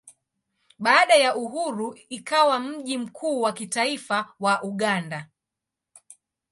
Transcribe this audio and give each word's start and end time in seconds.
Baada 0.79 1.15
ya 1.15 1.35
uhuru 1.35 1.97
ikawa 2.09 2.59
mji 2.59 2.97
mkuu 2.97 3.41
wa 3.41 3.53
kitaifa 3.53 4.33
wa 4.39 4.63
Uganda. 4.63 5.29